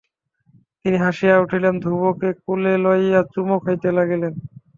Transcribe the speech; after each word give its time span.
তিনি 0.81 0.97
হাসিয়া 1.05 1.35
উঠিলেন, 1.43 1.75
ধ্রুবকে 1.83 2.29
কোলে 2.43 2.73
লইয়া 2.83 3.21
চুমো 3.33 3.55
খাইতে 3.63 3.89
লাগিলেন। 3.97 4.33